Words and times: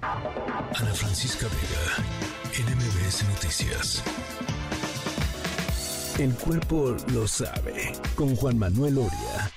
Ana 0.00 0.94
Francisca 0.94 1.46
Vega, 1.46 2.70
NMBS 2.70 3.24
Noticias. 3.28 4.04
El 6.18 6.34
cuerpo 6.34 6.96
lo 7.12 7.26
sabe, 7.26 7.92
con 8.14 8.36
Juan 8.36 8.58
Manuel 8.58 8.98
Oria. 8.98 9.50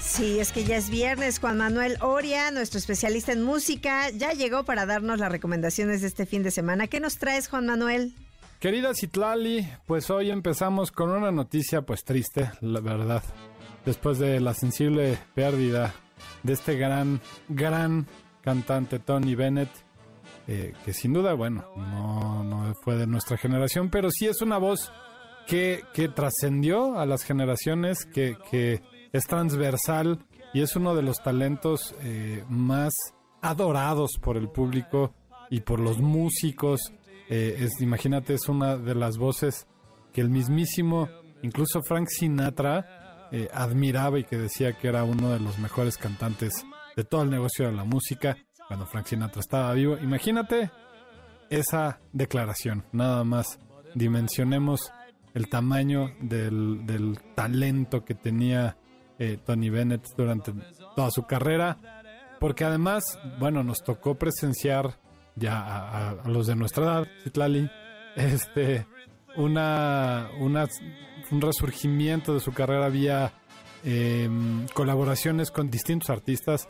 Sí, 0.00 0.38
es 0.38 0.52
que 0.52 0.64
ya 0.64 0.76
es 0.76 0.90
viernes. 0.90 1.40
Juan 1.40 1.58
Manuel 1.58 1.96
Oria, 2.00 2.50
nuestro 2.50 2.78
especialista 2.78 3.32
en 3.32 3.42
música, 3.42 4.10
ya 4.10 4.32
llegó 4.32 4.64
para 4.64 4.86
darnos 4.86 5.18
las 5.18 5.32
recomendaciones 5.32 6.02
de 6.02 6.08
este 6.08 6.26
fin 6.26 6.42
de 6.42 6.50
semana. 6.50 6.86
¿Qué 6.86 7.00
nos 7.00 7.18
traes, 7.18 7.48
Juan 7.48 7.66
Manuel? 7.66 8.14
Querida 8.60 8.94
Citlali, 8.94 9.68
pues 9.86 10.10
hoy 10.10 10.30
empezamos 10.30 10.92
con 10.92 11.10
una 11.10 11.32
noticia 11.32 11.82
pues 11.82 12.04
triste, 12.04 12.50
la 12.60 12.80
verdad. 12.80 13.22
Después 13.84 14.18
de 14.20 14.38
la 14.38 14.54
sensible 14.54 15.18
pérdida 15.34 15.92
de 16.42 16.52
este 16.52 16.76
gran, 16.76 17.20
gran 17.48 18.06
cantante 18.42 18.98
Tony 18.98 19.34
Bennett, 19.34 19.70
eh, 20.48 20.72
que 20.84 20.92
sin 20.92 21.12
duda, 21.12 21.34
bueno, 21.34 21.64
no, 21.76 22.44
no 22.44 22.74
fue 22.82 22.96
de 22.96 23.06
nuestra 23.06 23.36
generación, 23.36 23.90
pero 23.90 24.10
sí 24.10 24.26
es 24.26 24.42
una 24.42 24.58
voz 24.58 24.92
que, 25.46 25.82
que 25.94 26.08
trascendió 26.08 26.98
a 26.98 27.06
las 27.06 27.22
generaciones, 27.22 28.04
que, 28.04 28.36
que 28.50 28.82
es 29.12 29.24
transversal 29.24 30.18
y 30.52 30.62
es 30.62 30.76
uno 30.76 30.94
de 30.94 31.02
los 31.02 31.22
talentos 31.22 31.94
eh, 32.02 32.44
más 32.48 32.92
adorados 33.40 34.12
por 34.20 34.36
el 34.36 34.48
público 34.48 35.14
y 35.50 35.60
por 35.60 35.80
los 35.80 35.98
músicos. 35.98 36.80
Eh, 37.28 37.56
es, 37.60 37.80
imagínate, 37.80 38.34
es 38.34 38.48
una 38.48 38.76
de 38.76 38.94
las 38.94 39.16
voces 39.16 39.66
que 40.12 40.20
el 40.20 40.28
mismísimo, 40.28 41.08
incluso 41.42 41.80
Frank 41.82 42.08
Sinatra, 42.08 43.01
eh, 43.32 43.48
admiraba 43.52 44.18
y 44.18 44.24
que 44.24 44.36
decía 44.36 44.74
que 44.74 44.88
era 44.88 45.04
uno 45.04 45.30
de 45.30 45.40
los 45.40 45.58
mejores 45.58 45.96
cantantes 45.96 46.64
de 46.94 47.04
todo 47.04 47.22
el 47.22 47.30
negocio 47.30 47.66
de 47.66 47.72
la 47.72 47.84
música 47.84 48.36
cuando 48.68 48.86
Frank 48.86 49.06
Sinatra 49.06 49.40
estaba 49.40 49.72
vivo. 49.72 49.96
Imagínate 49.98 50.70
esa 51.50 52.00
declaración, 52.12 52.84
nada 52.92 53.24
más. 53.24 53.58
Dimensionemos 53.94 54.92
el 55.34 55.48
tamaño 55.48 56.14
del, 56.20 57.18
talento 57.34 58.04
que 58.04 58.14
tenía 58.14 58.76
eh, 59.18 59.38
Tony 59.44 59.70
Bennett 59.70 60.06
durante 60.16 60.52
toda 60.94 61.10
su 61.10 61.24
carrera, 61.24 61.78
porque 62.40 62.64
además, 62.64 63.02
bueno, 63.38 63.62
nos 63.62 63.82
tocó 63.82 64.14
presenciar 64.16 64.98
ya 65.36 66.10
a, 66.20 66.28
los 66.28 66.46
de 66.46 66.56
nuestra 66.56 66.84
edad, 66.84 67.08
Citlali, 67.24 67.70
este, 68.16 68.86
una, 69.36 70.30
una, 70.38 70.68
un 71.30 71.40
resurgimiento 71.40 72.34
de 72.34 72.40
su 72.40 72.52
carrera 72.52 72.88
vía 72.88 73.32
em, 73.84 74.66
colaboraciones 74.68 75.50
con 75.50 75.70
distintos 75.70 76.10
artistas, 76.10 76.68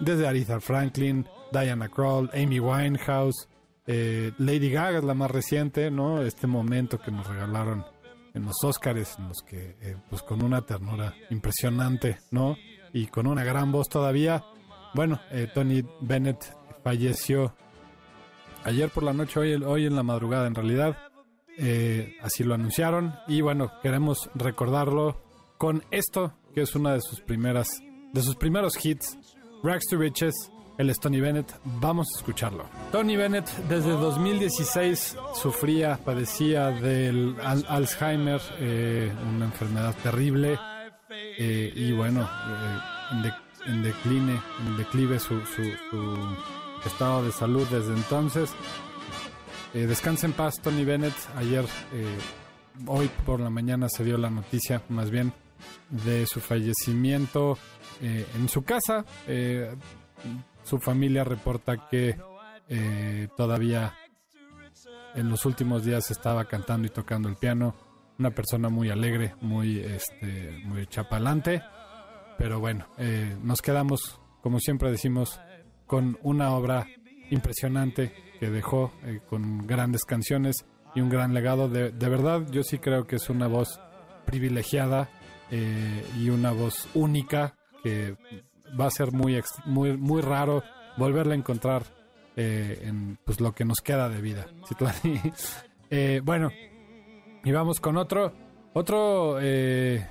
desde 0.00 0.26
Aretha 0.26 0.60
Franklin, 0.60 1.26
Diana 1.52 1.88
Krall, 1.88 2.30
Amy 2.34 2.60
Winehouse, 2.60 3.48
eh, 3.86 4.32
Lady 4.38 4.70
Gaga 4.70 4.98
es 4.98 5.04
la 5.04 5.14
más 5.14 5.30
reciente, 5.30 5.90
¿no? 5.90 6.22
Este 6.22 6.46
momento 6.46 6.98
que 6.98 7.10
nos 7.10 7.26
regalaron 7.26 7.84
en 8.34 8.44
los 8.44 8.62
Oscars, 8.62 9.18
en 9.18 9.28
los 9.28 9.42
que, 9.42 9.76
eh, 9.80 9.96
pues 10.08 10.22
con 10.22 10.42
una 10.42 10.62
ternura 10.62 11.14
impresionante, 11.30 12.18
¿no? 12.30 12.56
Y 12.92 13.06
con 13.06 13.26
una 13.26 13.44
gran 13.44 13.72
voz 13.72 13.88
todavía. 13.88 14.44
Bueno, 14.94 15.20
eh, 15.30 15.48
Tony 15.52 15.82
Bennett 16.00 16.56
falleció 16.82 17.54
ayer 18.64 18.90
por 18.90 19.02
la 19.02 19.12
noche, 19.12 19.40
hoy, 19.40 19.54
hoy 19.54 19.86
en 19.86 19.96
la 19.96 20.02
madrugada 20.02 20.46
en 20.46 20.54
realidad. 20.54 20.96
Eh, 21.62 22.16
así 22.20 22.44
lo 22.44 22.54
anunciaron. 22.54 23.14
Y 23.28 23.40
bueno, 23.40 23.72
queremos 23.82 24.28
recordarlo 24.34 25.22
con 25.56 25.84
esto, 25.90 26.34
que 26.54 26.62
es 26.62 26.74
una 26.74 26.92
de 26.92 27.00
sus 27.00 27.20
primeras, 27.20 27.68
de 28.12 28.22
sus 28.22 28.36
primeros 28.36 28.84
hits, 28.84 29.16
Rags 29.62 29.86
to 29.88 29.96
Riches 29.96 30.34
él 30.78 30.90
es 30.90 30.98
Tony 30.98 31.20
Bennett. 31.20 31.46
Vamos 31.64 32.08
a 32.12 32.18
escucharlo. 32.18 32.64
Tony 32.90 33.16
Bennett 33.16 33.48
desde 33.68 33.90
2016 33.90 35.16
sufría, 35.34 35.98
padecía 36.04 36.70
del 36.70 37.36
Alzheimer, 37.68 38.40
eh, 38.58 39.12
una 39.34 39.46
enfermedad 39.46 39.94
terrible. 40.02 40.58
Eh, 41.38 41.72
y 41.74 41.92
bueno, 41.92 42.22
eh, 42.22 43.30
en, 43.66 43.82
decline, 43.82 44.40
en 44.66 44.76
declive 44.76 45.18
su, 45.20 45.40
estado 46.84 47.24
de 47.24 47.32
salud 47.32 47.66
desde 47.70 47.94
entonces. 47.94 48.52
Descansa 49.72 50.26
en 50.26 50.32
paz, 50.32 50.60
Tony 50.62 50.84
Bennett. 50.84 51.14
Ayer, 51.36 51.64
hoy 52.86 53.10
por 53.24 53.40
la 53.40 53.50
mañana 53.50 53.88
se 53.88 54.04
dio 54.04 54.18
la 54.18 54.30
noticia, 54.30 54.82
más 54.88 55.10
bien, 55.10 55.32
de 55.90 56.26
su 56.26 56.40
fallecimiento 56.40 57.58
en 58.00 58.48
su 58.48 58.62
casa 58.62 59.04
su 60.64 60.78
familia 60.78 61.24
reporta 61.24 61.88
que 61.88 62.16
eh, 62.68 63.28
todavía 63.36 63.94
en 65.14 65.28
los 65.28 65.44
últimos 65.44 65.84
días 65.84 66.10
estaba 66.10 66.44
cantando 66.46 66.86
y 66.86 66.90
tocando 66.90 67.28
el 67.28 67.36
piano. 67.36 67.74
Una 68.18 68.30
persona 68.30 68.68
muy 68.68 68.90
alegre, 68.90 69.34
muy, 69.40 69.80
este, 69.80 70.62
muy 70.64 70.86
chapalante. 70.86 71.62
Pero 72.38 72.60
bueno, 72.60 72.86
eh, 72.98 73.36
nos 73.42 73.60
quedamos, 73.60 74.20
como 74.40 74.58
siempre 74.60 74.90
decimos, 74.90 75.40
con 75.86 76.18
una 76.22 76.52
obra 76.52 76.86
impresionante 77.32 78.12
que 78.38 78.50
dejó 78.50 78.92
eh, 79.04 79.20
con 79.28 79.66
grandes 79.66 80.04
canciones 80.04 80.64
y 80.94 81.00
un 81.00 81.08
gran 81.08 81.34
legado. 81.34 81.68
De, 81.68 81.90
de, 81.90 82.08
verdad, 82.08 82.46
yo 82.50 82.62
sí 82.62 82.78
creo 82.78 83.06
que 83.06 83.16
es 83.16 83.28
una 83.30 83.46
voz 83.46 83.80
privilegiada 84.24 85.10
y 86.18 86.30
una 86.30 86.50
voz 86.50 86.88
única 86.94 87.54
que 87.82 88.16
va 88.78 88.86
a 88.86 88.90
ser 88.90 89.12
muy, 89.12 89.38
muy, 89.66 89.96
muy 89.98 90.22
raro 90.22 90.62
volverla 90.96 91.34
a 91.34 91.36
encontrar 91.36 91.84
eh, 92.36 92.82
en 92.84 93.18
pues, 93.24 93.40
lo 93.40 93.52
que 93.52 93.64
nos 93.64 93.78
queda 93.80 94.08
de 94.08 94.20
vida. 94.20 94.46
eh, 95.90 96.20
bueno, 96.24 96.50
y 97.44 97.52
vamos 97.52 97.80
con 97.80 97.96
otro, 97.96 98.32
otro, 98.72 99.38
eh, 99.40 100.08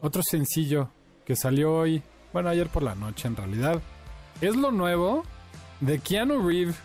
otro 0.00 0.22
sencillo 0.22 0.90
que 1.24 1.36
salió 1.36 1.72
hoy, 1.72 2.02
bueno, 2.32 2.50
ayer 2.50 2.68
por 2.68 2.82
la 2.82 2.94
noche 2.94 3.28
en 3.28 3.36
realidad. 3.36 3.80
Es 4.40 4.56
lo 4.56 4.70
nuevo 4.70 5.22
de 5.80 5.98
Keanu 5.98 6.46
Reeves 6.46 6.76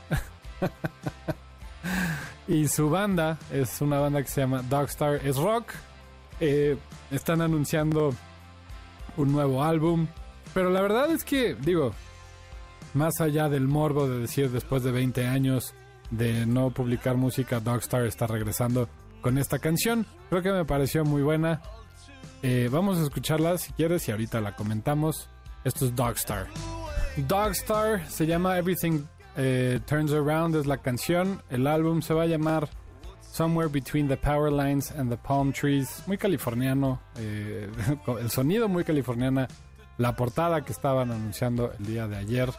y 2.48 2.68
su 2.68 2.90
banda. 2.90 3.38
Es 3.52 3.82
una 3.82 4.00
banda 4.00 4.22
que 4.22 4.28
se 4.28 4.42
llama 4.42 4.62
Dogstar. 4.64 5.26
Es 5.26 5.38
rock. 5.38 5.72
Eh, 6.40 6.78
están 7.12 7.42
anunciando 7.42 8.14
un 9.18 9.32
nuevo 9.32 9.64
álbum. 9.64 10.08
Pero 10.54 10.70
la 10.70 10.82
verdad 10.82 11.12
es 11.12 11.24
que, 11.24 11.56
digo, 11.56 11.94
más 12.94 13.22
allá 13.22 13.50
del 13.50 13.68
morbo 13.68 14.08
de 14.08 14.20
decir 14.20 14.50
después 14.50 14.84
de 14.84 14.92
20 14.92 15.28
años 15.28 15.74
de 16.12 16.46
no 16.46 16.72
publicar 16.72 17.18
música, 17.18 17.60
Dogstar 17.60 18.06
está 18.06 18.26
regresando 18.26 18.90
con 19.22 19.38
esta 19.38 19.60
canción. 19.60 20.06
Creo 20.30 20.42
que 20.42 20.52
me 20.52 20.66
pareció 20.66 21.06
muy 21.06 21.22
buena. 21.22 21.62
Eh, 22.42 22.70
vamos 22.72 22.98
a 22.98 23.04
escucharla 23.04 23.58
si 23.58 23.74
quieres 23.74 24.08
y 24.08 24.12
ahorita 24.12 24.42
la 24.42 24.56
comentamos. 24.56 25.30
Esto 25.64 25.86
es 25.86 25.96
Dogstar. 25.96 26.48
Dogstar 27.18 28.08
se 28.10 28.26
llama 28.26 28.58
Everything 28.58 29.06
eh, 29.36 29.80
Turns 29.86 30.12
Around, 30.12 30.56
es 30.56 30.66
la 30.66 30.78
canción. 30.78 31.42
El 31.50 31.68
álbum 31.68 32.02
se 32.02 32.14
va 32.14 32.24
a 32.24 32.26
llamar 32.26 32.70
Somewhere 33.32 33.70
Between 33.70 34.08
the 34.08 34.18
Power 34.18 34.52
Lines 34.52 34.92
and 34.92 35.10
the 35.10 35.18
Palm 35.18 35.52
Trees. 35.54 36.04
Muy 36.08 36.18
californiano. 36.18 37.02
Eh, 37.18 37.70
el 38.20 38.30
sonido 38.30 38.68
muy 38.68 38.84
californiana 38.84 39.48
la 39.98 40.16
portada 40.16 40.64
que 40.64 40.72
estaban 40.72 41.12
anunciando 41.12 41.74
el 41.78 41.86
día 41.86 42.08
de 42.08 42.18
ayer 42.18 42.50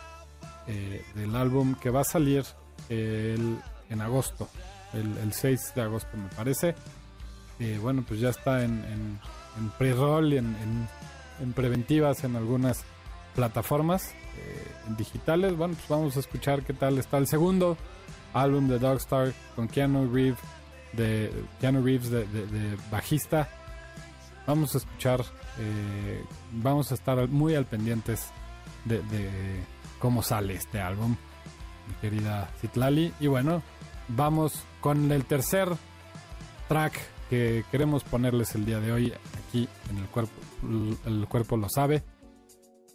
eh, 0.66 1.02
del 1.14 1.34
álbum 1.36 1.74
que 1.74 1.90
va 1.90 2.00
a 2.00 2.04
salir 2.04 2.44
en 2.88 4.00
agosto, 4.00 4.48
el, 4.94 5.32
6 5.32 5.74
de 5.76 5.82
agosto 5.82 6.16
me 6.16 6.28
parece. 6.34 6.74
Bueno, 7.80 8.04
pues 8.06 8.18
ya 8.18 8.30
está 8.30 8.64
en, 8.64 9.20
pre-roll 9.78 10.32
en, 10.32 10.88
preventivas 11.54 12.24
en 12.24 12.34
algunas 12.34 12.84
plataformas 13.34 14.12
eh, 14.36 14.66
digitales. 14.96 15.56
Bueno, 15.56 15.74
pues 15.74 15.88
vamos 15.88 16.16
a 16.16 16.20
escuchar 16.20 16.62
qué 16.62 16.72
tal 16.72 16.98
está 16.98 17.18
el 17.18 17.26
segundo 17.26 17.76
álbum 18.32 18.68
de 18.68 18.78
Dogstar 18.78 19.32
con 19.56 19.68
Keanu 19.68 20.12
Reeves 20.12 20.38
de 20.92 21.32
Keanu 21.60 21.84
Reeves 21.84 22.10
de 22.10 22.76
bajista. 22.90 23.48
Vamos 24.46 24.74
a 24.74 24.78
escuchar 24.78 25.24
eh, 25.58 26.24
vamos 26.52 26.90
a 26.90 26.94
estar 26.94 27.28
muy 27.28 27.54
al 27.54 27.66
pendientes 27.66 28.28
de, 28.84 29.00
cómo 29.98 30.22
sale 30.22 30.54
este 30.54 30.80
álbum, 30.80 31.16
mi 31.86 31.94
querida 32.00 32.50
Citlali. 32.60 33.12
Y 33.20 33.26
bueno, 33.26 33.62
vamos 34.08 34.64
con 34.80 35.12
el 35.12 35.24
tercer 35.24 35.68
track 36.68 36.98
que 37.28 37.64
queremos 37.70 38.04
ponerles 38.04 38.54
el 38.54 38.64
día 38.64 38.80
de 38.80 38.92
hoy 38.92 39.12
aquí 39.46 39.68
en 39.90 39.98
el 39.98 40.06
cuerpo, 40.06 40.32
el 41.06 41.26
cuerpo 41.28 41.56
lo 41.56 41.68
sabe. 41.68 42.02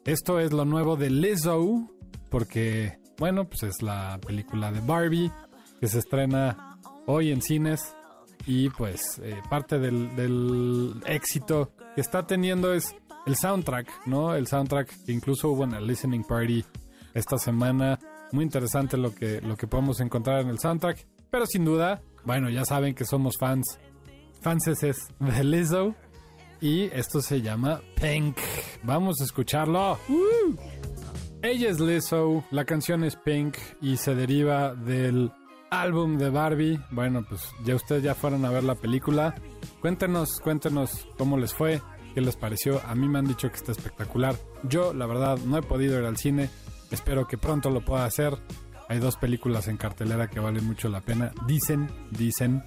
Esto 0.06 0.40
es 0.40 0.54
lo 0.54 0.66
nuevo 0.66 0.98
de 0.98 1.10
Lizzo, 1.10 1.90
porque, 2.30 3.00
bueno, 3.18 3.46
pues 3.46 3.64
es 3.64 3.82
la 3.82 4.20
película 4.24 4.72
de 4.72 4.80
Barbie 4.82 5.32
que 5.80 5.88
se 5.88 5.98
estrena 5.98 6.78
hoy 7.08 7.32
en 7.32 7.42
cines 7.42 7.96
y 8.46 8.70
pues 8.70 9.20
eh, 9.24 9.42
parte 9.50 9.80
del, 9.80 11.02
éxito 11.08 11.72
que 11.96 12.02
está 12.02 12.28
teniendo 12.28 12.72
es 12.72 12.96
el 13.26 13.36
soundtrack, 13.36 14.06
¿no? 14.06 14.36
El 14.36 14.46
soundtrack 14.46 15.06
que 15.06 15.12
incluso 15.12 15.50
hubo 15.50 15.64
en 15.64 15.74
el 15.74 15.88
listening 15.88 16.24
party 16.24 16.64
esta 17.16 17.40
semana. 17.40 17.98
Muy 18.32 18.46
interesante 18.46 18.98
lo 18.98 19.14
que, 19.16 19.42
lo 19.42 19.58
que 19.58 19.66
podemos 19.66 20.00
encontrar 20.02 20.42
en 20.42 20.50
el 20.50 20.60
soundtrack. 20.60 21.04
Pero 21.32 21.48
sin 21.48 21.66
duda, 21.66 22.04
bueno, 22.24 22.52
ya 22.52 22.64
saben 22.64 22.94
que 22.94 23.06
somos 23.06 23.38
fans, 23.40 23.80
fans 24.40 24.66
de 24.66 25.44
Lizzo. 25.44 25.96
Y 26.62 26.84
esto 26.94 27.22
se 27.22 27.42
llama 27.42 27.82
Pink. 28.00 28.38
Vamos 28.86 29.20
a 29.20 29.24
escucharlo. 29.24 29.98
Ella 31.42 31.70
es 31.70 31.80
Lizzo, 31.80 32.44
la 32.52 32.66
canción 32.66 33.04
es 33.04 33.16
Pink 33.16 33.58
y 33.82 33.98
se 33.98 34.14
deriva 34.14 34.76
del 34.76 35.32
álbum 35.72 36.18
de 36.18 36.30
Barbie. 36.30 36.80
Bueno, 36.92 37.26
pues 37.28 37.42
ya 37.64 37.76
ustedes 37.76 38.04
ya 38.04 38.14
fueron 38.14 38.46
a 38.46 38.52
ver 38.52 38.64
la 38.64 38.76
película. 38.76 39.34
Cuéntenos, 39.82 40.40
cuéntenos 40.40 41.08
cómo 41.18 41.38
les 41.38 41.54
fue, 41.54 41.82
qué 42.14 42.22
les 42.22 42.36
pareció. 42.36 42.80
A 42.86 42.94
mí 42.94 43.08
me 43.08 43.18
han 43.18 43.28
dicho 43.28 43.50
que 43.50 43.56
está 43.56 43.72
espectacular. 43.72 44.36
Yo, 44.64 44.94
la 44.94 45.08
verdad, 45.08 45.40
no 45.40 45.58
he 45.58 45.64
podido 45.64 46.00
ir 46.00 46.06
al 46.06 46.18
cine. 46.18 46.52
Espero 46.92 47.28
que 47.28 47.40
pronto 47.40 47.72
lo 47.72 47.84
pueda 47.84 48.06
hacer. 48.06 48.38
Hay 48.88 49.00
dos 49.00 49.18
películas 49.18 49.68
en 49.68 49.78
cartelera 49.78 50.30
que 50.30 50.40
valen 50.40 50.66
mucho 50.66 50.90
la 50.90 51.02
pena. 51.02 51.32
Dicen, 51.48 51.90
dicen. 52.12 52.64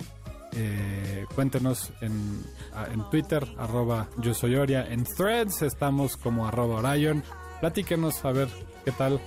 Eh, 0.52 1.26
cuéntenos 1.34 1.92
en, 2.00 2.42
en, 2.92 3.10
Twitter, 3.10 3.46
arroba 3.58 4.08
yo 4.18 4.34
soy. 4.34 4.54
En 4.54 5.04
Threads 5.04 5.62
estamos 5.62 6.16
como 6.16 6.46
arroba 6.46 6.76
Orion. 6.76 7.22
Platíquenos 7.60 8.24
a 8.24 8.32
ver 8.32 8.48
qué 8.84 8.92
tal. 8.92 9.20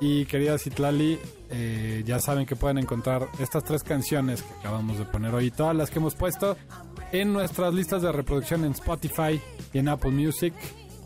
Y 0.00 0.26
querida 0.26 0.58
Citlali, 0.58 1.18
eh, 1.48 2.02
ya 2.04 2.18
saben 2.18 2.44
que 2.44 2.54
pueden 2.54 2.78
encontrar 2.78 3.28
estas 3.38 3.64
tres 3.64 3.82
canciones 3.82 4.42
que 4.42 4.52
acabamos 4.58 4.98
de 4.98 5.06
poner 5.06 5.34
hoy, 5.34 5.50
todas 5.50 5.74
las 5.74 5.90
que 5.90 5.98
hemos 5.98 6.14
puesto 6.14 6.56
en 7.12 7.32
nuestras 7.32 7.72
listas 7.72 8.02
de 8.02 8.12
reproducción 8.12 8.64
en 8.64 8.72
Spotify 8.72 9.40
y 9.72 9.78
en 9.78 9.88
Apple 9.88 10.10
Music. 10.10 10.52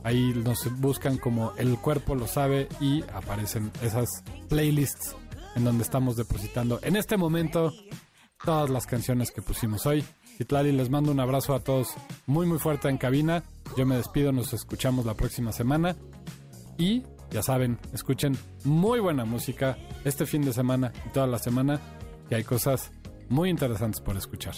Ahí 0.03 0.33
nos 0.45 0.69
buscan 0.81 1.19
como 1.19 1.53
El 1.57 1.79
Cuerpo 1.79 2.15
lo 2.15 2.27
sabe 2.27 2.69
y 2.81 3.03
aparecen 3.15 3.71
esas 3.83 4.09
playlists 4.49 5.15
en 5.55 5.65
donde 5.65 5.85
estamos 5.85 6.17
depositando 6.17 6.81
en 6.83 6.97
este 6.97 7.17
momento 7.17 7.73
todas 8.45 8.71
las 8.71 8.87
canciones 8.87 9.31
que 9.31 9.43
pusimos 9.43 9.87
hoy. 9.87 10.05
Citlali, 10.39 10.73
les 10.73 10.91
mando 10.91 11.13
un 11.13 11.21
abrazo 11.21 11.55
a 11.55 11.61
todos 11.61 11.89
muy 12.27 12.47
muy 12.47 12.59
fuerte 12.59 12.89
en 12.89 12.99
cabina. 12.99 13.43
Yo 13.77 13.85
me 13.87 13.97
despido, 13.97 14.33
nos 14.33 14.53
escuchamos 14.53 15.05
la 15.05 15.15
próxima 15.15 15.53
semana. 15.53 15.97
Y 16.79 17.03
ya 17.31 17.43
saben, 17.43 17.79
escuchen 17.93 18.37
muy 18.65 19.01
buena 19.01 19.25
música 19.25 19.77
este 20.05 20.27
fin 20.27 20.43
de 20.43 20.53
semana 20.53 20.93
y 21.07 21.11
toda 21.11 21.27
la 21.27 21.39
semana, 21.39 21.81
que 22.29 22.37
hay 22.37 22.45
cosas 22.45 22.91
muy 23.29 23.51
interesantes 23.51 24.01
por 24.01 24.17
escuchar. 24.17 24.55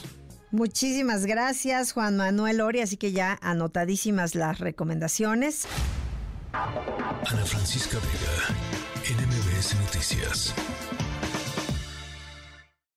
Muchísimas 0.53 1.27
gracias, 1.27 1.93
Juan 1.93 2.17
Manuel 2.17 2.61
Ori, 2.61 2.81
así 2.81 2.97
que 2.97 3.13
ya 3.13 3.39
anotadísimas 3.43 4.35
las 4.35 4.59
recomendaciones. 4.61 5.67
Ana 6.53 7.45
Francisca 7.45 7.97
Vega, 7.99 9.19
NMBS 9.19 9.75
Noticias. 9.81 10.55